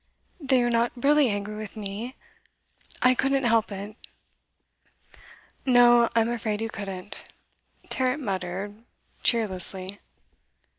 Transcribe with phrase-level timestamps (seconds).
[0.39, 2.15] 'Then you're not really angry with me?
[3.03, 3.95] I couldn't help it.'
[5.63, 7.23] 'No, I'm afraid you couldn't,'
[7.87, 8.81] Tarrant muttered
[9.21, 9.99] cheerlessly.